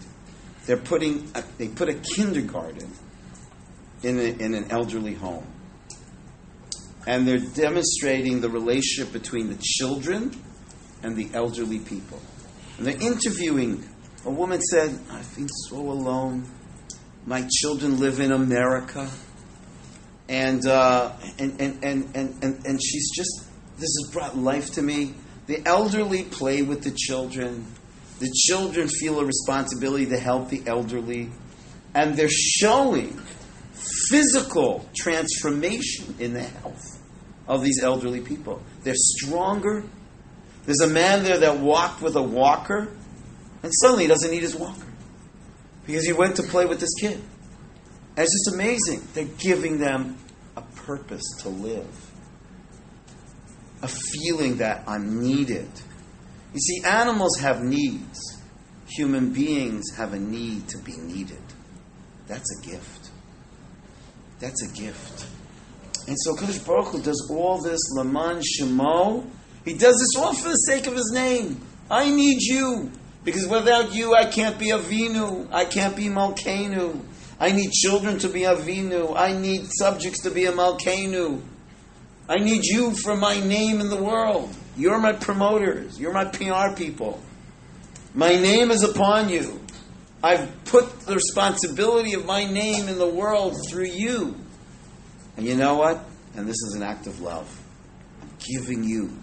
[0.65, 2.91] They're putting a, they put a kindergarten
[4.03, 5.45] in a, in an elderly home,
[7.05, 10.31] and they're demonstrating the relationship between the children
[11.03, 12.19] and the elderly people.
[12.77, 13.87] And they're interviewing.
[14.25, 16.49] A woman said, "I've been so alone.
[17.25, 19.09] My children live in America."
[20.31, 25.13] and, uh, and, and, and, and, and, she's just, this has brought life to me.
[25.47, 27.65] The elderly play with the children.
[28.19, 31.31] The children feel a responsibility to help the elderly.
[31.93, 33.19] And they're showing
[34.07, 37.03] physical transformation in the health
[37.45, 38.63] of these elderly people.
[38.83, 39.83] They're stronger.
[40.65, 42.87] There's a man there that walked with a walker,
[43.63, 44.90] and suddenly he doesn't need his walker
[45.85, 47.19] because he went to play with this kid.
[48.15, 49.07] And it's just amazing.
[49.13, 50.17] They're giving them
[50.55, 52.11] a purpose to live,
[53.81, 55.69] a feeling that I'm needed.
[56.53, 58.19] You see, animals have needs.
[58.97, 61.41] Human beings have a need to be needed.
[62.27, 63.09] That's a gift.
[64.39, 65.27] That's a gift.
[66.07, 69.25] And so Kadosh Baruch Hu does all this Laman Shemo.
[69.63, 71.61] He does this all for the sake of his name.
[71.89, 72.91] I need you.
[73.23, 75.47] Because without you, I can't be Avinu.
[75.51, 77.03] I can't be Malkenu.
[77.39, 79.15] I need children to be Avinu.
[79.15, 81.41] I need subjects to be a Malkenu.
[82.27, 84.55] I need you for my name in the world.
[84.77, 85.99] You're my promoters.
[85.99, 87.21] You're my PR people.
[88.13, 89.59] My name is upon you.
[90.23, 94.35] I've put the responsibility of my name in the world through you.
[95.35, 96.03] And you know what?
[96.35, 97.47] And this is an act of love.
[98.21, 99.17] I'm giving you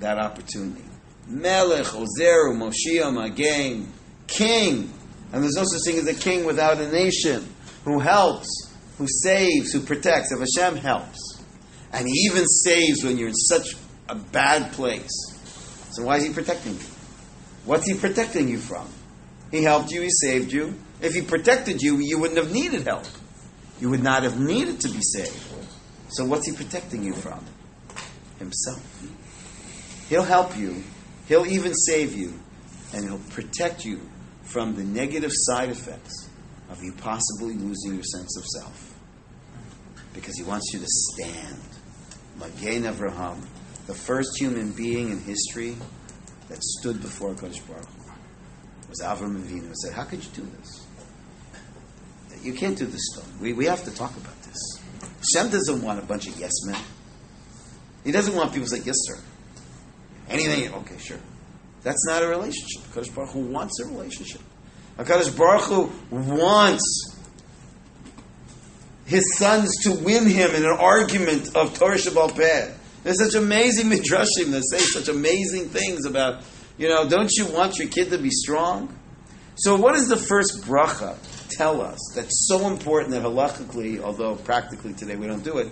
[0.00, 0.87] that opportunity.
[1.28, 3.92] Melech, Ozeru, Moshiach, Magen,
[4.26, 4.92] King.
[5.32, 7.46] And there's no such thing as a king without a nation
[7.84, 8.48] who helps,
[8.96, 10.32] who saves, who protects.
[10.32, 11.42] If Hashem helps,
[11.92, 13.76] and He even saves when you're in such
[14.08, 15.10] a bad place,
[15.92, 16.86] so why is He protecting you?
[17.64, 18.88] What's He protecting you from?
[19.50, 20.74] He helped you, He saved you.
[21.02, 23.04] If He protected you, you wouldn't have needed help.
[23.80, 25.44] You would not have needed to be saved.
[26.08, 27.44] So what's He protecting you from?
[28.38, 28.82] Himself.
[30.08, 30.82] He'll help you.
[31.28, 32.38] He'll even save you.
[32.94, 34.00] And He'll protect you
[34.42, 36.28] from the negative side effects
[36.70, 38.94] of you possibly losing your sense of self.
[40.14, 41.60] Because he wants you to stand.
[42.38, 43.44] Magen Avraham,
[43.86, 45.76] the first human being in history
[46.48, 48.12] that stood before Kadosh Baruch Hu,
[48.88, 49.66] was Avram Avinu.
[49.66, 50.86] And said, How could you do this?
[52.42, 53.38] You can't do this stone.
[53.40, 54.80] We, we have to talk about this.
[55.20, 56.80] Hashem doesn't want a bunch of yes men.
[58.04, 59.18] He doesn't want people to say, Yes, sir.
[60.28, 61.18] Anything, okay, sure.
[61.82, 62.82] That's not a relationship.
[62.92, 64.42] HaKadosh Baruch Hu wants a relationship.
[64.98, 67.16] HaKadosh Baruch Hu wants
[69.06, 72.72] his sons to win him in an argument of Torah Sheba'al Peh.
[73.04, 76.42] There's such amazing midrashim that say such amazing things about
[76.76, 78.94] You know, don't you want your kid to be strong?
[79.56, 81.16] So, what does the first bracha
[81.48, 85.68] tell us that's so important that halachically, although practically today we don't do it,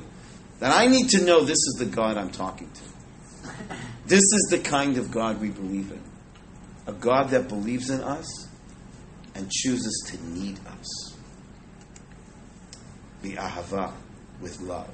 [0.59, 2.96] that I need to know this is the God I'm talking to?
[4.07, 6.01] This is the kind of God we believe in.
[6.87, 8.49] A God that believes in us
[9.35, 11.17] and chooses to need us.
[13.23, 13.93] Be ahava,
[14.41, 14.91] with love.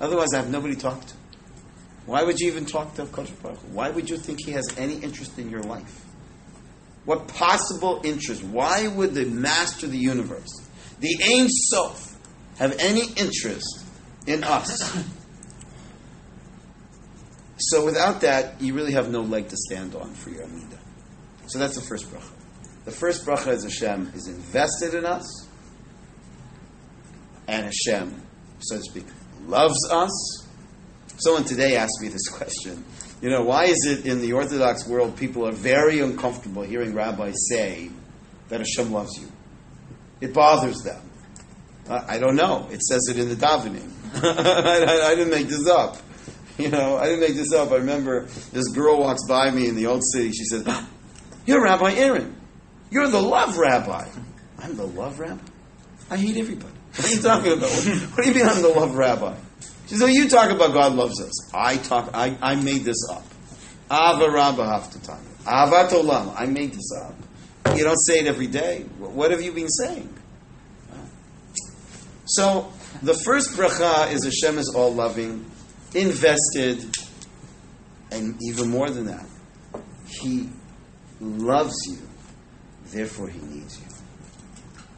[0.00, 1.14] Otherwise, I have nobody to talk to.
[2.06, 4.94] Why would you even talk to Kadosh Baruch Why would you think he has any
[4.94, 6.06] interest in your life?
[7.04, 8.42] What possible interest?
[8.44, 10.48] Why would the master of the universe,
[11.00, 12.16] the Ein Sof,
[12.58, 13.84] have any interest
[14.26, 15.04] in us?
[17.58, 20.78] So without that, you really have no leg to stand on for your Amida.
[21.46, 22.30] So that's the first bracha.
[22.84, 25.48] The first bracha is Hashem is invested in us,
[27.46, 28.22] and Hashem,
[28.60, 29.06] so to speak,
[29.46, 30.46] loves us.
[31.18, 32.84] Someone today asked me this question.
[33.20, 37.48] You know, why is it in the Orthodox world people are very uncomfortable hearing rabbis
[37.48, 37.90] say
[38.48, 39.28] that Hashem loves you?
[40.20, 41.02] It bothers them.
[41.88, 42.68] Uh, I don't know.
[42.70, 43.90] It says it in the davening.
[44.14, 45.96] I, I didn't make this up.
[46.64, 47.70] You know, I didn't make this up.
[47.70, 50.32] I remember this girl walks by me in the old city.
[50.32, 50.88] She says, ah,
[51.46, 52.34] You're Rabbi Aaron.
[52.90, 54.08] You're the love rabbi.
[54.58, 55.40] I'm the love rabbi?
[56.10, 56.74] I hate everybody.
[56.96, 57.70] What are you talking about?
[57.70, 59.36] What do you mean I'm the love rabbi?
[59.86, 61.54] She says, oh, you talk about God loves us.
[61.54, 63.24] I talk, I, I made this up.
[63.90, 65.44] Ava Rabba Haftatanya.
[65.44, 66.34] Avat Olam.
[66.36, 67.14] I made this up.
[67.76, 68.82] You don't say it every day.
[68.98, 70.12] What have you been saying?
[72.26, 72.70] So,
[73.02, 75.50] the first bracha is Hashem is all loving,
[75.94, 76.84] invested,
[78.10, 79.26] and even more than that,
[80.06, 80.48] He
[81.20, 81.98] loves you,
[82.86, 83.86] therefore He needs you.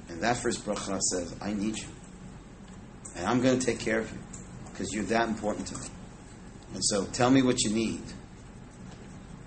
[0.09, 1.87] And that first bracha says, I need you.
[3.17, 4.19] And I'm going to take care of you
[4.71, 5.87] because you're that important to me.
[6.75, 8.03] And so tell me what you need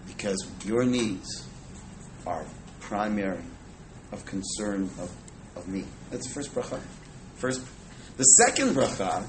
[0.07, 1.47] because your needs
[2.25, 2.45] are
[2.79, 3.41] primary
[4.11, 5.11] of concern of,
[5.55, 5.85] of me.
[6.11, 6.79] That's the first bracha.
[7.35, 7.61] First,
[8.17, 9.23] the second bracha,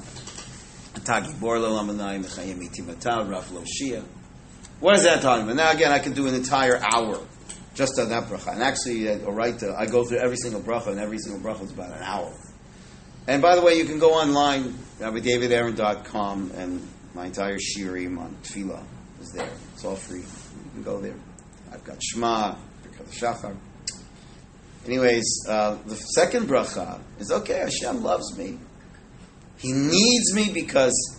[4.81, 5.57] what is that talking about?
[5.57, 7.19] Now again, I could do an entire hour
[7.75, 8.53] just on that bracha.
[8.53, 11.73] And actually, at Orayta, I go through every single bracha, and every single bracha is
[11.73, 12.33] about an hour.
[13.27, 18.85] And by the way, you can go online, rabbidavidaaron.com, and my entire shiurim on tefillah
[19.21, 19.49] is there.
[19.73, 20.21] It's all free.
[20.21, 21.17] You can go there.
[21.73, 23.57] I've got Shema, Birkat Shachar.
[24.87, 27.61] Anyways, uh, the second bracha is okay.
[27.61, 28.59] Hashem loves me.
[29.65, 31.19] He needs me because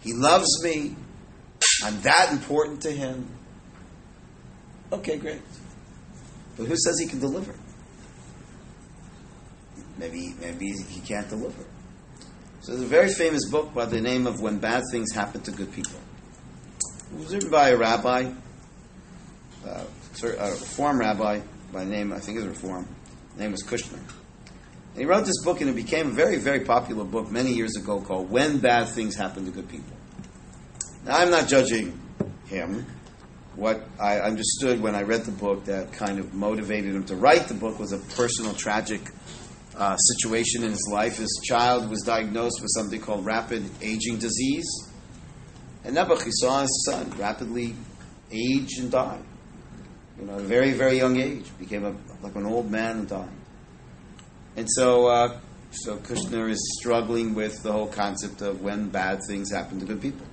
[0.00, 0.94] He loves me.
[1.82, 3.28] I'm that important to Him.
[4.92, 5.42] Okay, great.
[6.56, 7.52] But who says He can deliver?
[9.98, 11.64] Maybe, maybe He can't deliver.
[12.60, 15.50] So there's a very famous book by the name of When Bad Things Happen to
[15.50, 15.98] Good People.
[17.12, 18.30] It was written by a rabbi,
[19.66, 19.84] uh,
[20.22, 21.40] a reform rabbi
[21.72, 22.86] by the name, I think it's Reform.
[23.32, 23.98] His name was Kushner.
[24.94, 27.74] And he wrote this book, and it became a very, very popular book many years
[27.74, 29.96] ago called When Bad Things Happen to Good People.
[31.04, 31.98] Now, I'm not judging
[32.46, 32.86] him.
[33.56, 37.48] What I understood when I read the book that kind of motivated him to write
[37.48, 39.00] the book was a personal, tragic
[39.76, 41.16] uh, situation in his life.
[41.16, 44.64] His child was diagnosed with something called rapid aging disease.
[45.82, 47.74] And Nebuch, he saw his son rapidly
[48.30, 49.18] age and die.
[50.20, 53.08] You know, at a very, very young age, became a, like an old man and
[53.08, 53.28] died.
[54.56, 55.40] And so, uh,
[55.70, 60.00] so Kushner is struggling with the whole concept of when bad things happen to good
[60.00, 60.26] people.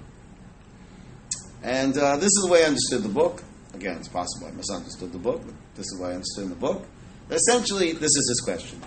[1.64, 3.44] And uh, this is the way I understood the book.
[3.74, 6.56] Again, it's possible I misunderstood the book, but this is the way I understood the
[6.56, 6.86] book.
[7.30, 8.82] Essentially, this is his question.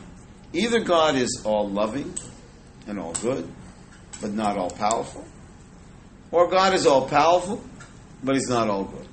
[0.53, 2.15] Either God is all loving
[2.87, 3.49] and all good,
[4.21, 5.25] but not all powerful,
[6.31, 7.63] or God is all powerful,
[8.23, 9.09] but he's not all good.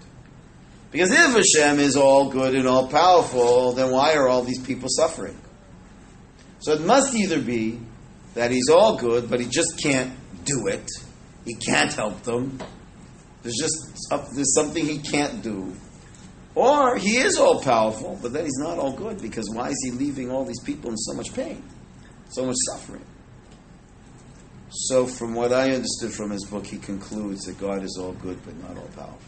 [0.91, 4.89] Because if Hashem is all good and all powerful, then why are all these people
[4.89, 5.37] suffering?
[6.61, 7.79] So it must either be
[8.35, 10.13] that he's all good, but he just can't
[10.45, 10.87] do it.
[11.45, 12.59] He can't help them.
[13.41, 13.75] There's just
[14.35, 15.75] there's something he can't do.
[16.53, 19.91] Or he is all powerful, but then he's not all good because why is he
[19.91, 21.63] leaving all these people in so much pain,
[22.29, 23.05] so much suffering?
[24.69, 28.39] So, from what I understood from his book, he concludes that God is all good
[28.45, 29.19] but not all powerful.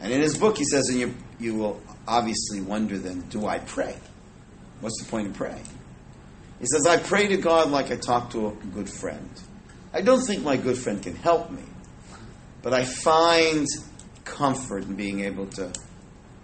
[0.00, 3.58] And in his book, he says, and you, you will obviously wonder then, do I
[3.58, 3.96] pray?
[4.80, 5.66] What's the point of praying?
[6.60, 9.30] He says, I pray to God like I talk to a good friend.
[9.92, 11.62] I don't think my good friend can help me,
[12.62, 13.66] but I find
[14.24, 15.72] comfort in being able to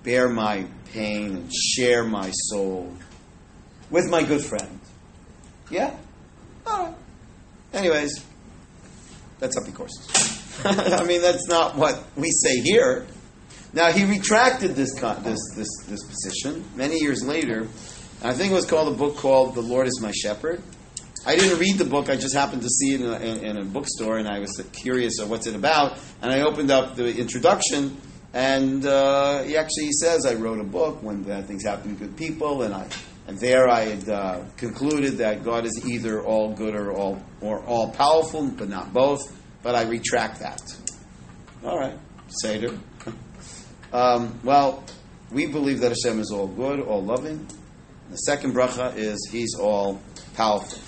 [0.02, 2.92] bear my pain and share my soul
[3.90, 4.80] with my good friend.
[5.70, 5.94] Yeah?
[6.66, 6.94] All right.
[7.72, 8.24] Anyways,
[9.38, 10.08] that's up courses.
[10.64, 13.06] I mean, that's not what we say here.
[13.72, 17.66] Now he retracted this this this this position many years later.
[18.24, 20.62] I think it was called a book called "The Lord Is My Shepherd."
[21.26, 22.08] I didn't read the book.
[22.08, 25.18] I just happened to see it in a, in a bookstore, and I was curious
[25.18, 25.98] of what's it about.
[26.22, 27.98] And I opened up the introduction,
[28.32, 32.16] and uh, he actually says, "I wrote a book when bad things happen to good
[32.16, 32.88] people," and I
[33.28, 37.60] and there I had uh, concluded that God is either all good or all or
[37.64, 39.38] all powerful, but not both.
[39.62, 40.62] But I retract that.
[41.62, 41.98] All right,
[42.28, 42.78] Seder.
[43.92, 44.82] um, well,
[45.30, 47.46] we believe that Hashem is all good, all loving.
[48.10, 50.00] The second bracha is He's all
[50.34, 50.78] powerful.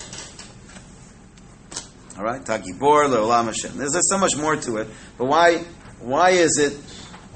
[2.17, 3.77] All right, Takibor le'olam Hashem.
[3.77, 4.87] There's, there's so much more to it,
[5.17, 5.63] but why?
[5.99, 6.73] Why is it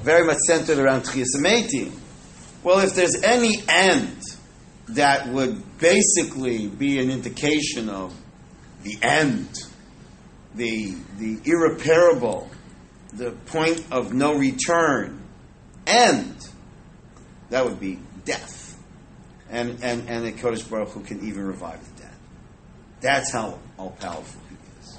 [0.04, 1.92] very much centered around Tchias
[2.64, 4.18] Well, if there's any end
[4.90, 8.14] that would basically be an indication of
[8.84, 9.50] the end,
[10.56, 12.50] the the irreparable,
[13.14, 15.22] the point of no return,
[15.86, 16.36] end,
[17.50, 18.71] that would be death,
[19.52, 22.12] and and and the Kadosh Baruch Hu can even revive the dead.
[23.02, 24.98] That's how all powerful he is.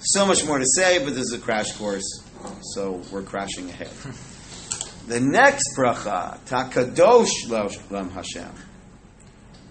[0.00, 2.24] So much more to say, but this is a crash course,
[2.74, 3.90] so we're crashing ahead.
[5.06, 8.50] The next bracha, Takadosh Lam Hashem.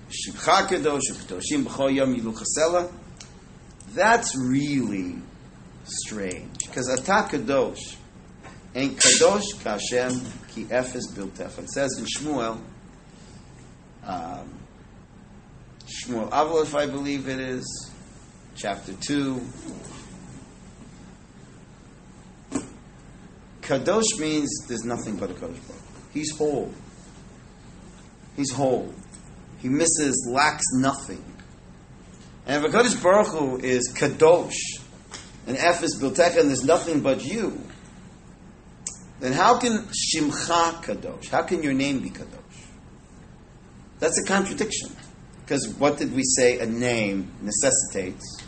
[0.10, 2.92] Shimcha Kadosh, Kadoshim B'chol Yom Yilu Chasela.
[3.94, 5.16] That's really
[5.84, 7.96] strange because Ata Kadosh
[8.76, 11.58] ain't Kadosh Kashem Ki Efes Biltef.
[11.60, 12.60] It says in Shmuel,
[14.10, 14.60] um,
[15.86, 17.91] Shmuel Avalef, I believe it is,
[18.55, 19.41] chapter two.
[23.62, 25.84] Kadosh means there's nothing but a Kadosh Baruch.
[26.12, 26.74] He's whole.
[28.36, 28.91] He's whole.
[29.60, 31.24] He misses, lacks nothing.
[32.47, 34.55] And if a Kadosh Baruch Hu is Kadosh,
[35.45, 37.62] and F is Biltecha, and there's nothing but you,
[39.20, 41.30] then how can Shimcha Kadosh?
[41.30, 42.39] How can your name be Kadosh?
[44.00, 44.91] That's a contradiction.
[45.43, 48.43] Because what did we say a name necessitates?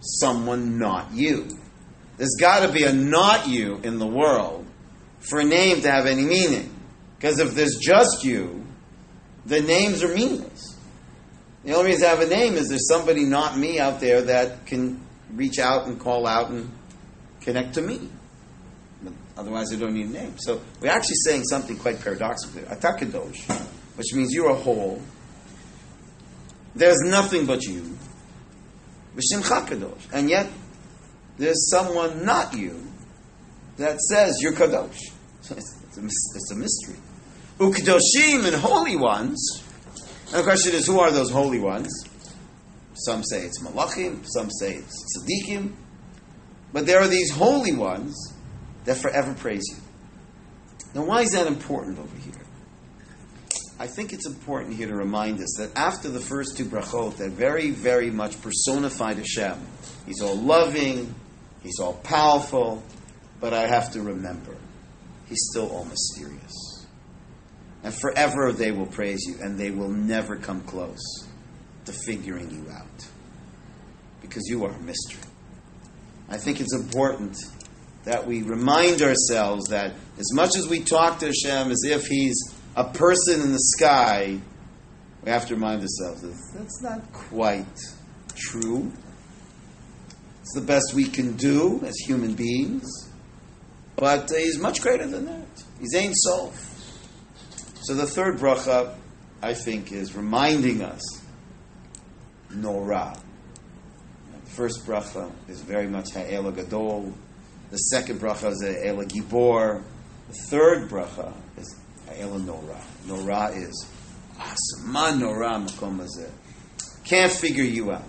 [0.00, 1.48] Someone not you.
[2.16, 4.66] There's got to be a not you in the world
[5.20, 6.74] for a name to have any meaning.
[7.16, 8.64] Because if there's just you,
[9.46, 10.76] the names are meaningless.
[11.64, 14.66] The only reason I have a name is there's somebody not me out there that
[14.66, 15.00] can
[15.34, 16.70] reach out and call out and
[17.40, 18.08] connect to me.
[19.02, 20.38] But otherwise, I don't need a name.
[20.38, 22.62] So we're actually saying something quite paradoxical.
[22.62, 23.68] Atakadosh,
[24.00, 24.98] which means you're a whole.
[26.74, 27.98] There's nothing but you.
[30.14, 30.48] And yet,
[31.36, 32.82] there's someone not you
[33.76, 34.96] that says you're kadosh.
[35.42, 36.96] So it's, it's, a, it's a mystery.
[37.58, 39.62] Ukdoshim and holy ones.
[40.28, 41.92] And the question is, who are those holy ones?
[42.94, 45.74] Some say it's malachim, some say it's tzaddikim.
[46.72, 48.32] But there are these holy ones
[48.86, 49.76] that forever praise you.
[50.94, 52.39] Now, why is that important over here?
[53.80, 57.30] I think it's important here to remind us that after the first two brachot, that
[57.30, 59.58] very, very much personified Hashem.
[60.04, 61.14] He's all loving,
[61.62, 62.82] he's all powerful,
[63.40, 64.54] but I have to remember,
[65.30, 66.86] he's still all mysterious.
[67.82, 71.26] And forever they will praise you, and they will never come close
[71.86, 73.08] to figuring you out.
[74.20, 75.22] Because you are a mystery.
[76.28, 77.38] I think it's important
[78.04, 82.36] that we remind ourselves that as much as we talk to Hashem as if He's
[82.80, 84.40] a person in the sky,
[85.22, 87.78] we have to remind ourselves that that's not quite
[88.34, 88.90] true.
[90.40, 92.88] It's the best we can do as human beings,
[93.96, 95.62] but uh, he's much greater than that.
[95.78, 96.54] He's Ein Sof.
[97.82, 98.94] So the third bracha,
[99.42, 101.02] I think, is reminding us
[102.50, 103.14] Norah.
[104.42, 107.12] The first bracha is very much Ha'ela Gadol.
[107.70, 109.82] The second bracha is Ha'ela Gibor.
[110.28, 111.76] The third bracha is
[112.10, 112.82] Ha'ela Norah.
[113.06, 113.86] Norah is
[114.38, 116.06] Asma Norah Makom.
[117.04, 118.04] Can't figure you out.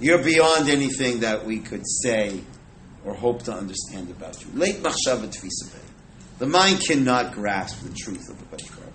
[0.00, 2.40] You're beyond anything that we could say
[3.04, 4.50] or hope to understand about you.
[4.54, 5.80] Late machshava tfisabeh.
[6.38, 8.92] The mind cannot grasp the truth of the Kadosh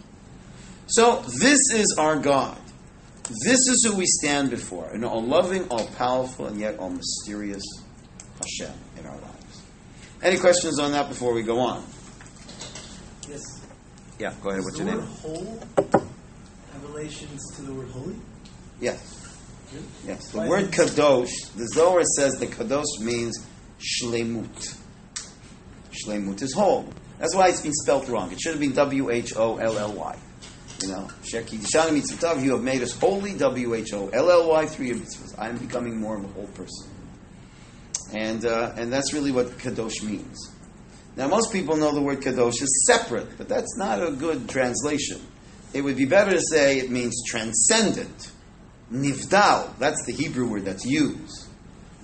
[0.88, 2.57] So this is our God.
[3.45, 7.63] This is who we stand before, an all loving, all powerful, and yet all mysterious
[8.39, 9.61] Hashem in our lives.
[10.24, 11.86] Any questions on that before we go on?
[13.30, 13.59] Yes.
[14.20, 14.63] Yeah, go ahead.
[14.63, 15.09] Does What's the your word name?
[15.22, 15.59] whole
[16.74, 18.15] have relations to the word holy?
[18.82, 19.15] Yes.
[19.74, 19.86] Really?
[20.05, 20.30] Yes.
[20.32, 23.38] The Why word kadosh, the Zohar says the kadosh means
[23.80, 24.78] shlemut.
[25.91, 26.88] Shlemut is whole.
[27.17, 28.32] That's why it's been spelled wrong.
[28.32, 30.17] It should have been W H O L L Y.
[30.82, 34.49] You know, Sheki Dishana Mitzvah, you have made us holy, W H O L L
[34.49, 35.38] Y, three mitzvahs.
[35.38, 36.89] I am becoming more of a whole person.
[38.13, 40.51] And, uh, and that's really what kadosh means.
[41.20, 45.20] Now, most people know the word kadosh is separate, but that's not a good translation.
[45.74, 48.32] It would be better to say it means transcendent.
[48.89, 51.45] Nivdal, that's the Hebrew word that's used.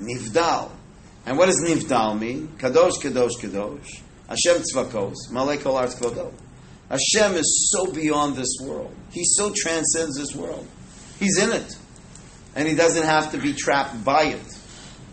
[0.02, 0.70] Nivdal.
[1.26, 2.50] And what does Nivdal mean?
[2.58, 4.02] Kadosh, kadosh, kadosh.
[4.28, 6.34] Hashem tzvakos, malek arts kvodo.
[6.90, 8.94] Hashem is so beyond this world.
[9.14, 10.68] He so transcends this world.
[11.20, 11.78] He's in it.
[12.54, 14.60] And he doesn't have to be trapped by it.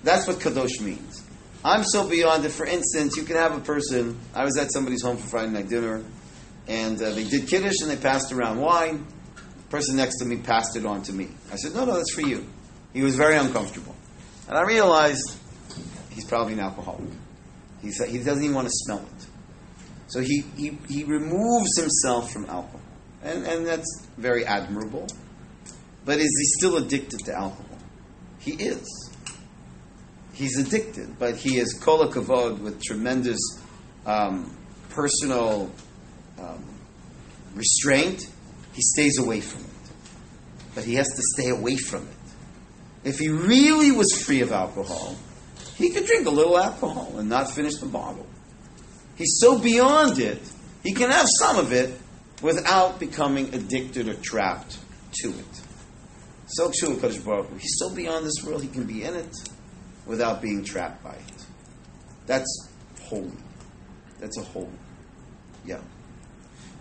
[0.02, 1.21] That's what kadosh means.
[1.64, 2.50] I'm so beyond it.
[2.50, 4.18] For instance, you can have a person.
[4.34, 6.02] I was at somebody's home for Friday night dinner,
[6.66, 9.06] and uh, they did kiddush and they passed around wine.
[9.36, 11.28] The person next to me passed it on to me.
[11.52, 12.46] I said, "No, no, that's for you."
[12.92, 13.94] He was very uncomfortable,
[14.48, 15.38] and I realized
[16.10, 17.08] he's probably an alcoholic.
[17.80, 19.26] He said he doesn't even want to smell it.
[20.12, 22.82] So he, he, he removes himself from alcohol.
[23.22, 25.06] And, and that's very admirable.
[26.04, 27.78] But is he still addicted to alcohol?
[28.38, 28.86] He is.
[30.34, 33.40] He's addicted, but he is kol kavod with tremendous
[34.06, 34.56] um,
[34.88, 35.70] personal
[36.38, 36.64] um,
[37.54, 38.26] restraint.
[38.72, 39.68] He stays away from it.
[40.74, 43.08] But he has to stay away from it.
[43.08, 45.16] If he really was free of alcohol,
[45.76, 48.26] he could drink a little alcohol and not finish the bottle.
[49.16, 50.40] He's so beyond it,
[50.82, 51.98] he can have some of it
[52.40, 54.78] without becoming addicted or trapped
[55.20, 55.60] to it.
[56.46, 57.56] So too Baruch Hu.
[57.56, 59.34] He's so beyond this world, he can be in it
[60.06, 61.46] without being trapped by it.
[62.26, 62.68] That's
[63.02, 63.32] holy.
[64.20, 64.68] That's a holy.
[65.64, 65.80] Yeah.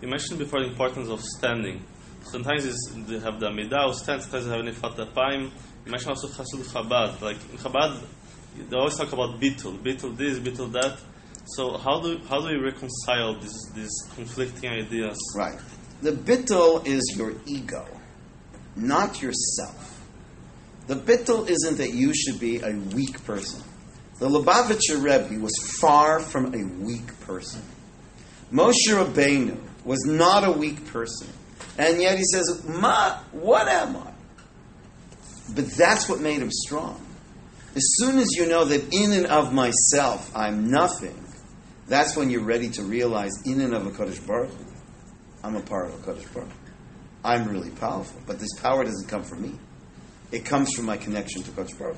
[0.00, 1.84] You mentioned before the importance of standing.
[2.24, 5.50] Sometimes it's, they have the Amidah or stand, sometimes they have Nefilat Apayim.
[5.84, 7.20] You mentioned also Chassid Chabad.
[7.20, 8.00] Like in Chabad,
[8.68, 9.78] they always talk about Bittul.
[9.78, 10.98] Bittul this, Bittul that.
[11.56, 15.18] So how do how do we reconcile these these conflicting ideas?
[15.36, 15.58] Right.
[16.00, 17.86] The bittul is your ego,
[18.76, 20.01] not yourself.
[20.92, 23.62] The bittul isn't that you should be a weak person.
[24.18, 27.62] The Lubavitcher Rebbe was far from a weak person.
[28.52, 31.28] Moshe Rabbeinu was not a weak person.
[31.78, 34.12] And yet he says, Ma, what am I?
[35.54, 37.00] But that's what made him strong.
[37.74, 41.18] As soon as you know that in and of myself I'm nothing,
[41.88, 44.64] that's when you're ready to realize in and of a Kadosh Baruch Hu,
[45.42, 46.72] I'm a part of a Kadosh Baruch Hu.
[47.24, 48.20] I'm really powerful.
[48.26, 49.58] But this power doesn't come from me.
[50.32, 51.96] It comes from my connection to Kadosh Baruch.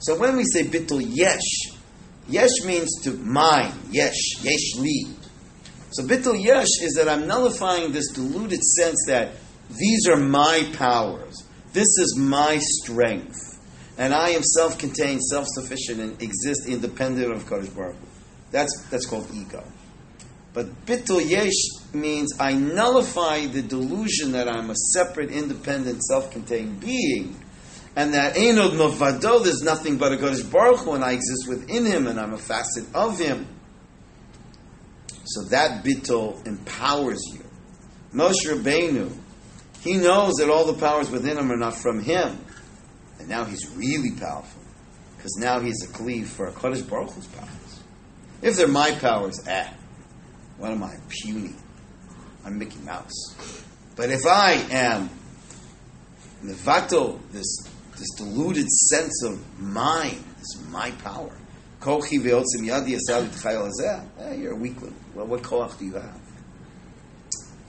[0.00, 1.76] So when we say bittul yesh,
[2.28, 5.06] yesh means to mine, yesh, yesh li.
[5.90, 9.32] So bittul yesh is that I'm nullifying this deluded sense that
[9.70, 11.44] these are my powers.
[11.72, 13.60] This is my strength.
[13.98, 17.96] And I am self-contained, self-sufficient, and exist independent of Kadosh Baruch.
[18.50, 19.64] That's, that's called ego.
[20.52, 21.52] But bittul yesh
[21.92, 27.36] means I nullify the delusion that I'm a separate, independent, self-contained being,
[27.96, 31.48] and that Ein od milvado, there's nothing but a Kadosh Baruch Hu, and I exist
[31.48, 33.46] within Him, and I'm a facet of Him.
[35.24, 37.42] So that bittul empowers you.
[38.12, 39.12] Moshe Rabbeinu,
[39.80, 42.38] he knows that all the powers within him are not from him,
[43.18, 44.62] and now he's really powerful
[45.16, 47.82] because now he's a cleave for a Kadosh Baruch Hu's powers.
[48.42, 49.68] If they're my powers, eh,
[50.58, 50.94] what am I?
[51.08, 51.54] Puny.
[52.44, 53.64] I'm Mickey Mouse.
[53.96, 55.10] But if I am
[56.44, 61.36] Nevato, this this deluded sense of mine, this is my power.
[61.80, 62.96] Kochi ve'otzim yadi.
[64.18, 64.94] Eh, you're a weakling.
[65.14, 66.20] Well, what koach do you have?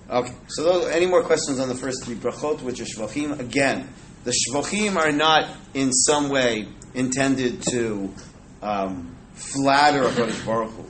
[0.09, 3.37] Okay, so those, any more questions on the first three brachot, which are shvachim?
[3.39, 3.89] Again,
[4.23, 8.13] the shvachim are not in some way intended to
[8.61, 10.85] um, flatter HaKadosh Baruch Hu.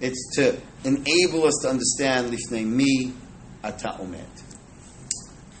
[0.00, 3.12] It's to enable us to understand lifnei mi
[3.62, 4.24] ata omed.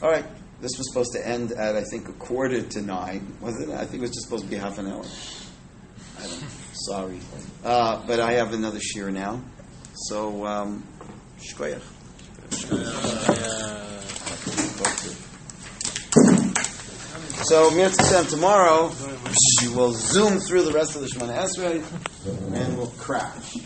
[0.02, 0.24] All right,
[0.60, 3.74] this was supposed to end at I think a quarter to nine, wasn't it?
[3.74, 5.04] I think it was just supposed to be half an hour.
[6.18, 6.48] I don't know.
[6.72, 7.20] Sorry,
[7.64, 9.42] uh, but I have another shir now.
[9.94, 10.84] So, um,
[11.38, 11.82] shkoyach.
[17.44, 18.92] So, Mitzvah tomorrow,
[19.60, 21.82] we will zoom through the rest of the Shmonah Esrei
[22.54, 23.56] and we'll crash.